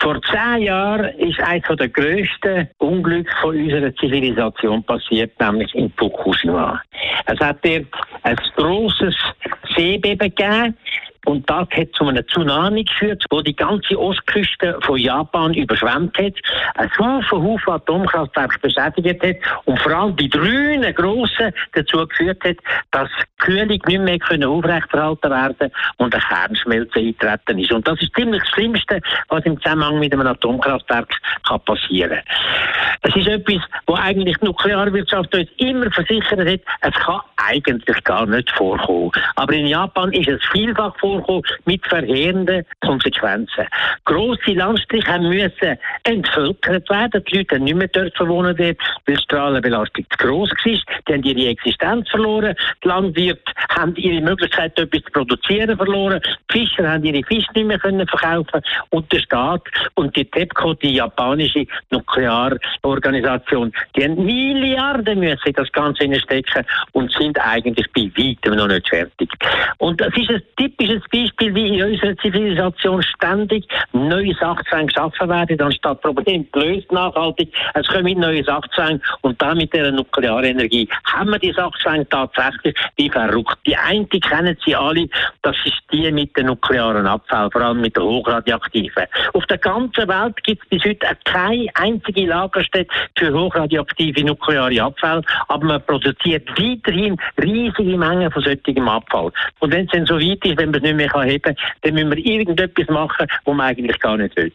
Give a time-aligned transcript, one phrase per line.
[0.00, 6.80] Vor zehn Jahren ist eines der grössten Unglücke unserer Zivilisation passiert, nämlich in Fukushima.
[7.26, 7.86] Es hat dort
[8.22, 9.14] ein grosses
[9.76, 10.76] Seebeben gegeben.
[11.30, 16.34] Und das hat zu einem Tsunami geführt, wo die ganze Ostküste von Japan überschwemmt hat,
[16.74, 22.56] ein Haufen, Haufen Atomkraftwerke beschädigt hat und vor allem die drei grossen dazu geführt hat,
[22.90, 27.72] dass die Kühlung nicht mehr können aufrechterhalten werden und eine Kernschmelze eintreten ist.
[27.72, 31.14] Und das ist ziemlich das Schlimmste, was im Zusammenhang mit einem Atomkraftwerk
[31.46, 32.20] kann passieren
[33.02, 38.26] Es ist etwas, wo eigentlich die Nuklearwirtschaft uns immer versichert hat, es kann eigentlich gar
[38.26, 39.10] nicht vorkommen.
[39.36, 43.66] Aber in Japan ist es vielfach vorkommen mit verheerenden Konsequenzen.
[44.04, 47.24] Grosse Landstriche müssen entvölkert werden.
[47.24, 48.76] Die Leute haben nicht mehr dort wohnen, weil
[49.08, 50.72] die Strahlenbelastung zu gross war.
[51.08, 52.54] Die haben ihre Existenz verloren.
[52.84, 56.20] Die Landwirte haben ihre Möglichkeit, etwas zu produzieren, verloren.
[56.52, 59.62] Die Fischer haben ihre Fische nicht mehr können verkaufen Und der Staat
[59.94, 61.66] und die TEPCO, die japanische
[62.90, 68.88] Nuklearorganisation, die haben Milliarden müssen das Ganze stecken und sind eigentlich bei weitem noch nicht
[68.88, 69.30] fertig.
[69.78, 75.60] Und das ist ein typisches Beispiel, wie in unserer Zivilisation ständig neue Sachzwänge geschaffen werden,
[75.60, 77.52] anstatt Probleme gelöst nachhaltig.
[77.74, 83.10] Es kommen neue Sachzwänge und dann mit der Nuklearenergie haben wir die Sachzwänge tatsächlich wie
[83.10, 83.58] verrückt.
[83.66, 85.08] Die eine kennen Sie alle,
[85.42, 89.04] das ist die mit dem nuklearen Abfall, vor allem mit der hochradioaktiven.
[89.34, 92.79] Auf der ganzen Welt gibt es bis heute keine einzige Lagerstätte
[93.16, 99.32] für hochradioaktive nukleare Abfall, aber man produziert weiterhin riesige Mengen von solchem Abfall.
[99.60, 101.94] Und wenn es dann so weit ist, wenn man es nicht mehr heben kann, dann
[101.94, 104.52] müssen wir irgendetwas machen, was man eigentlich gar nicht will.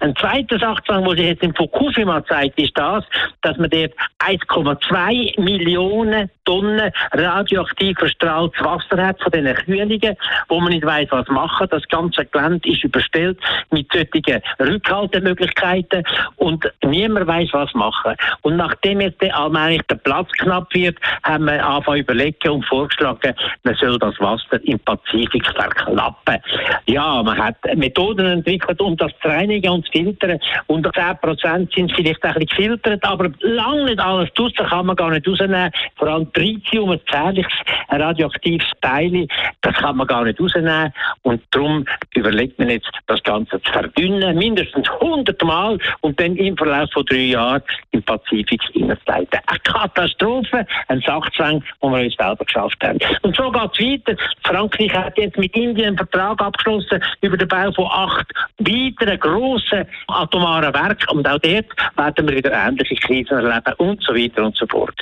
[0.00, 3.04] Ein zweiter Sachzwang, den sich jetzt in Fukushima zeigt, ist das,
[3.42, 10.16] dass man dort 1,2 Millionen Tonnen radioaktiv verstrahltes Wasser hat von diesen Kühlungen,
[10.48, 11.66] wo man nicht weiß, was machen.
[11.70, 13.38] Das ganze Gelände ist überstellt
[13.70, 16.04] mit solchen Rückhaltemöglichkeiten
[16.36, 18.14] und niemand weiß, was machen.
[18.42, 23.34] Und nachdem jetzt allmählich der Platz knapp wird, haben wir angefangen überlegen und vorgeschlagen,
[23.64, 26.38] man soll das Wasser im Pazifik verklappen.
[26.86, 30.38] Ja, man hat Methoden entwickelt, um das zu reinigen und zu filtern.
[30.66, 35.10] Und 10% sind vielleicht ein bisschen gefiltert, aber lange nicht alles draussen kann man gar
[35.10, 35.70] nicht rausnehmen.
[35.96, 37.52] Vor allem Tritium, ein gefährliches
[37.88, 39.26] radioaktives Teil,
[39.62, 40.92] das kann man gar nicht rausnehmen.
[41.22, 41.84] Und darum
[42.14, 47.04] überlegt man jetzt, das Ganze zu verdünnen, mindestens 100 Mal und dann im Verlauf von
[47.06, 47.45] drei Jahren
[47.90, 49.40] im Pazifik hineinzuleiten.
[49.46, 52.98] Eine Katastrophe, ein Sachzwang, den wir uns selber geschafft haben.
[53.22, 54.22] Und so geht es weiter.
[54.44, 58.26] Frankreich hat jetzt mit Indien einen Vertrag abgeschlossen über den Bau von acht
[58.58, 61.16] weiteren grossen atomaren Werken.
[61.16, 64.94] Und auch dort werden wir wieder ähnliche Krisen erleben und so weiter und so fort.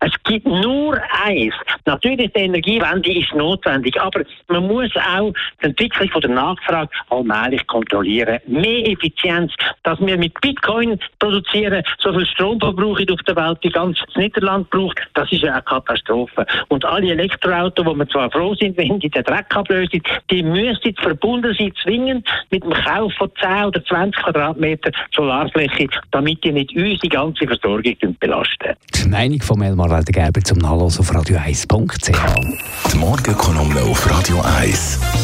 [0.00, 1.54] Es gibt nur eins.
[1.84, 7.66] Natürlich, die Energiewende ist notwendig, aber man muss auch die Entwicklung von der Nachfrage allmählich
[7.66, 8.40] kontrollieren.
[8.46, 9.52] Mehr Effizienz,
[9.82, 14.68] dass wir mit Bitcoin produzieren, so viel Strom verbrauchen auf der Welt, wie ganz Niederland
[14.70, 16.46] braucht, das ist eine Katastrophe.
[16.68, 20.94] Und alle Elektroautos, wo wir zwar froh sind, wenn die den Dreck ablösen, die müssen
[21.00, 26.74] verbunden sein, zwingend mit dem Kauf von 10 oder 20 Quadratmeter Solarfläche, damit die nicht
[26.76, 28.74] unsere ganze Versorgung belasten.
[28.94, 32.92] Die Meinung von Elmar Gerber zum Nachlassen auf radio1.ch.
[32.92, 35.23] Die Morgenkolumne auf Radio 1.